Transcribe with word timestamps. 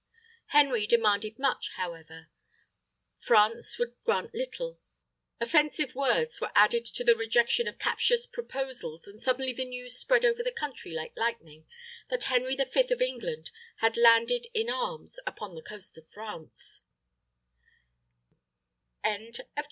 Henry 0.47 0.87
demanded 0.87 1.37
much, 1.37 1.73
however; 1.75 2.31
France 3.19 3.77
would 3.77 3.95
grant 4.03 4.33
little; 4.33 4.79
offensive 5.39 5.93
words 5.93 6.41
were 6.41 6.51
added 6.55 6.85
to 6.85 7.03
the 7.03 7.15
rejection 7.15 7.67
of 7.67 7.77
captious 7.77 8.25
proposals 8.25 9.05
and 9.07 9.21
suddenly 9.21 9.53
the 9.53 9.63
news 9.63 9.95
spread 9.95 10.25
over 10.25 10.41
the 10.41 10.51
country 10.51 10.91
like 10.91 11.15
lightning, 11.15 11.67
that 12.09 12.23
Henry 12.23 12.55
the 12.55 12.65
Fifth 12.65 12.89
of 12.89 12.99
England 12.99 13.51
had 13.77 13.95
landed 13.95 14.47
in 14.55 14.71
arms 14.71 15.19
upon 15.27 15.53
the 15.53 15.61
coast 15.61 15.95
of 15.99 16.09
France. 16.09 16.81